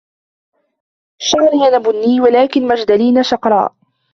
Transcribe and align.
شعر 1.19 1.53
أنّا 1.67 1.77
بُني, 1.77 2.21
ولكن 2.21 2.67
ماجدالينا 2.67 3.21
شَقراء. 3.21 3.75